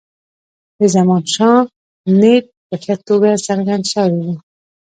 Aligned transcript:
د 0.77 0.81
زمانشاه 0.95 1.59
نیت 2.19 2.45
په 2.67 2.75
ښه 2.83 2.95
توګه 3.07 3.29
څرګند 3.45 3.83
شوی 3.93 4.17
وو. 4.25 4.35